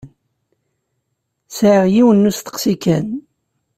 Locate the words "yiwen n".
1.93-2.29